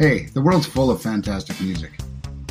Hey, 0.00 0.28
the 0.32 0.40
world's 0.40 0.64
full 0.64 0.90
of 0.90 1.02
fantastic 1.02 1.60
music. 1.60 1.92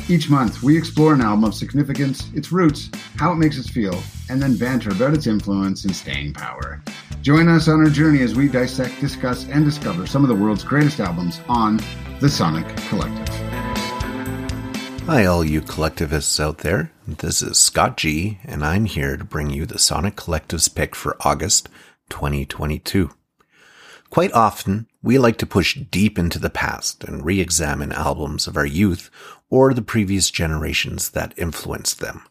Each 0.08 0.30
month, 0.30 0.62
we 0.62 0.78
explore 0.78 1.14
an 1.14 1.20
album 1.20 1.42
of 1.42 1.52
significance, 1.52 2.30
its 2.32 2.52
roots, 2.52 2.90
how 3.16 3.32
it 3.32 3.38
makes 3.38 3.58
us 3.58 3.66
feel, 3.66 4.00
and 4.28 4.40
then 4.40 4.56
banter 4.56 4.90
about 4.90 5.14
its 5.14 5.26
influence 5.26 5.84
and 5.84 5.96
staying 5.96 6.32
power. 6.34 6.80
Join 7.22 7.48
us 7.48 7.66
on 7.66 7.80
our 7.80 7.90
journey 7.90 8.22
as 8.22 8.36
we 8.36 8.46
dissect, 8.46 9.00
discuss, 9.00 9.48
and 9.48 9.64
discover 9.64 10.06
some 10.06 10.22
of 10.22 10.28
the 10.28 10.34
world's 10.36 10.62
greatest 10.62 11.00
albums 11.00 11.40
on 11.48 11.80
The 12.20 12.28
Sonic 12.28 12.68
Collective. 12.88 13.28
Hi, 15.06 15.24
all 15.24 15.44
you 15.44 15.60
collectivists 15.60 16.38
out 16.38 16.58
there. 16.58 16.92
This 17.04 17.42
is 17.42 17.58
Scott 17.58 17.96
G, 17.96 18.38
and 18.44 18.64
I'm 18.64 18.84
here 18.84 19.16
to 19.16 19.24
bring 19.24 19.50
you 19.50 19.66
the 19.66 19.80
Sonic 19.80 20.14
Collective's 20.14 20.68
pick 20.68 20.94
for 20.94 21.16
August 21.22 21.68
2022. 22.10 23.10
Quite 24.10 24.32
often, 24.32 24.88
we 25.04 25.18
like 25.18 25.38
to 25.38 25.46
push 25.46 25.78
deep 25.78 26.18
into 26.18 26.40
the 26.40 26.50
past 26.50 27.04
and 27.04 27.24
re-examine 27.24 27.92
albums 27.92 28.48
of 28.48 28.56
our 28.56 28.66
youth 28.66 29.08
or 29.48 29.72
the 29.72 29.82
previous 29.82 30.32
generations 30.32 31.10
that 31.10 31.32
influenced 31.38 32.00
them. 32.00 32.22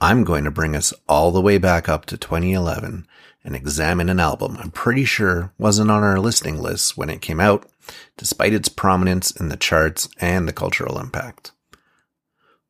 I'm 0.00 0.22
going 0.22 0.44
to 0.44 0.50
bring 0.52 0.76
us 0.76 0.94
all 1.08 1.32
the 1.32 1.40
way 1.40 1.58
back 1.58 1.88
up 1.88 2.06
to 2.06 2.16
2011 2.16 3.06
and 3.44 3.56
examine 3.56 4.08
an 4.08 4.20
album 4.20 4.56
I'm 4.60 4.70
pretty 4.70 5.04
sure 5.04 5.52
wasn't 5.58 5.90
on 5.90 6.04
our 6.04 6.20
listening 6.20 6.58
list 6.58 6.96
when 6.96 7.10
it 7.10 7.20
came 7.20 7.40
out, 7.40 7.68
despite 8.16 8.52
its 8.52 8.68
prominence 8.68 9.32
in 9.32 9.48
the 9.48 9.56
charts 9.56 10.08
and 10.20 10.46
the 10.46 10.52
cultural 10.52 11.00
impact. 11.00 11.50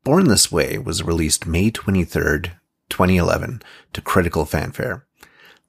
Born 0.05 0.29
This 0.29 0.51
Way 0.51 0.79
was 0.79 1.03
released 1.03 1.47
May 1.47 1.71
23rd, 1.71 2.53
2011 2.89 3.63
to 3.93 4.01
critical 4.01 4.47
fanfare 4.47 5.07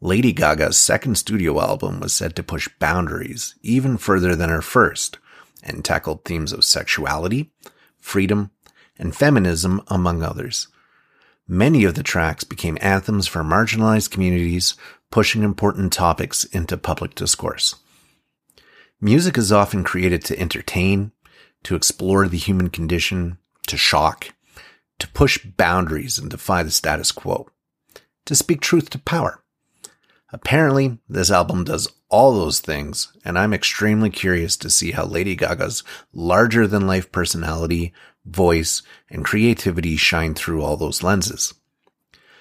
Lady 0.04 0.34
Gaga's 0.34 0.78
second 0.78 1.16
studio 1.18 1.62
album 1.62 2.02
was 2.02 2.12
said 2.12 2.36
to 2.36 2.44
push 2.44 2.68
boundaries 2.78 3.56
even 3.62 3.96
further 3.96 4.36
than 4.36 4.50
her 4.50 4.62
first 4.62 5.18
and 5.64 5.86
tackled 5.86 6.26
themes 6.26 6.52
of 6.52 6.66
sexuality, 6.66 7.54
freedom, 8.02 8.52
and 9.00 9.16
feminism, 9.16 9.82
among 9.88 10.22
others. 10.22 10.68
Many 11.48 11.86
of 11.86 11.96
the 11.96 12.04
tracks 12.04 12.44
became 12.44 12.78
anthems 12.82 13.28
for 13.28 13.46
marginalized 13.46 14.12
communities, 14.12 14.76
pushing 15.10 15.42
important 15.42 15.94
topics 15.94 16.44
into 16.44 16.76
public 16.76 17.16
discourse. 17.16 17.76
Music 19.00 19.38
is 19.38 19.54
often 19.54 19.86
created 19.86 20.26
to 20.26 20.38
entertain, 20.38 21.14
to 21.64 21.76
explore 21.76 22.28
the 22.28 22.36
human 22.36 22.70
condition, 22.70 23.38
to 23.68 23.78
shock, 23.78 24.34
to 25.00 25.08
push 25.12 25.38
boundaries 25.46 26.20
and 26.20 26.30
defy 26.30 26.62
the 26.62 26.72
status 26.72 27.14
quo, 27.14 27.48
to 28.26 28.36
speak 28.36 28.60
truth 28.60 28.90
to 28.90 29.00
power. 29.00 29.40
Apparently, 30.34 30.98
this 31.08 31.30
album 31.30 31.64
does 31.64 31.88
all 32.10 32.34
those 32.34 32.60
things, 32.60 33.14
and 33.24 33.38
I'm 33.38 33.54
extremely 33.54 34.10
curious 34.10 34.58
to 34.58 34.70
see 34.70 34.92
how 34.92 35.06
Lady 35.06 35.36
Gaga's 35.36 35.84
larger 36.12 36.66
than 36.66 36.88
life 36.88 37.12
personality, 37.12 37.94
voice, 38.26 38.82
and 39.12 39.24
creativity 39.24 39.96
shine 39.96 40.34
through 40.34 40.64
all 40.64 40.76
those 40.76 41.04
lenses. 41.04 41.54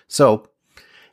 So, 0.09 0.49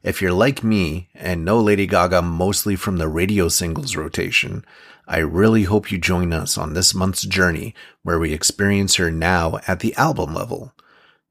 if 0.03 0.21
you're 0.21 0.31
like 0.31 0.63
me 0.63 1.09
and 1.13 1.44
know 1.44 1.59
Lady 1.59 1.86
Gaga 1.86 2.21
mostly 2.21 2.77
from 2.77 2.95
the 2.95 3.09
radio 3.09 3.49
singles 3.49 3.97
rotation, 3.97 4.64
I 5.05 5.17
really 5.17 5.64
hope 5.64 5.91
you 5.91 5.97
join 5.97 6.31
us 6.31 6.58
on 6.58 6.73
this 6.73 6.95
month's 6.95 7.23
journey 7.23 7.75
where 8.03 8.19
we 8.19 8.31
experience 8.31 8.95
her 8.95 9.11
now 9.11 9.59
at 9.67 9.81
the 9.81 9.93
album 9.95 10.33
level. 10.33 10.73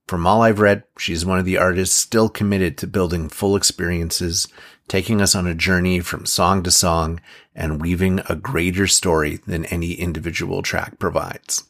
From 0.07 0.27
all 0.27 0.43
I've 0.43 0.61
read, 0.61 0.85
she's 0.99 1.25
one 1.25 1.39
of 1.39 1.45
the 1.47 1.59
artists 1.59 1.95
still 1.95 2.29
committed 2.29 2.77
to 2.79 2.87
building 2.87 3.29
full 3.29 3.57
experiences 3.57 4.49
taking 4.89 5.21
us 5.21 5.35
on 5.35 5.47
a 5.47 5.55
journey 5.55 6.01
from 6.01 6.27
song 6.27 6.63
to 6.63 6.71
song 6.71 7.21
and 7.55 7.81
weaving 7.81 8.21
a 8.29 8.35
greater 8.35 8.87
story 8.87 9.37
than 9.47 9.67
any 9.67 9.93
individual 9.93 10.63
track 10.63 10.99
provides. 10.99 11.65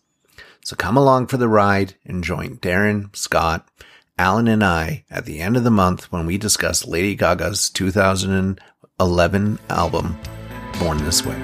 So 0.64 0.76
come 0.76 0.96
along 0.96 1.26
for 1.26 1.36
the 1.36 1.48
ride 1.48 1.94
and 2.04 2.22
join 2.22 2.56
Darren, 2.58 3.14
Scott, 3.16 3.68
Alain, 4.18 4.48
and 4.48 4.64
I 4.64 5.04
at 5.10 5.24
the 5.24 5.40
end 5.40 5.56
of 5.56 5.64
the 5.64 5.70
month 5.70 6.10
when 6.12 6.26
we 6.26 6.38
discuss 6.38 6.86
Lady 6.86 7.14
Gaga's 7.14 7.70
2011 7.70 9.58
album, 9.70 10.18
Born 10.78 10.98
This 11.04 11.24
Way. 11.24 11.42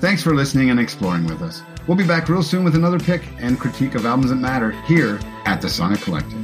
Thanks 0.00 0.22
for 0.22 0.34
listening 0.34 0.70
and 0.70 0.78
exploring 0.78 1.26
with 1.26 1.42
us. 1.42 1.62
We'll 1.86 1.96
be 1.96 2.06
back 2.06 2.28
real 2.28 2.42
soon 2.42 2.64
with 2.64 2.76
another 2.76 2.98
pick 2.98 3.22
and 3.38 3.58
critique 3.58 3.94
of 3.94 4.06
albums 4.06 4.30
that 4.30 4.36
matter 4.36 4.70
here 4.82 5.18
at 5.44 5.60
the 5.60 5.68
Sonic 5.68 6.00
Collective. 6.00 6.42